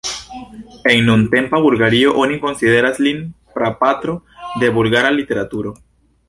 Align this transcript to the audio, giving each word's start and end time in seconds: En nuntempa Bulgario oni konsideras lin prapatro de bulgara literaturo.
En 0.91 1.03
nuntempa 1.09 1.59
Bulgario 1.65 2.13
oni 2.23 2.39
konsideras 2.45 3.03
lin 3.09 3.21
prapatro 3.59 4.17
de 4.65 4.73
bulgara 4.81 5.13
literaturo. 5.21 5.73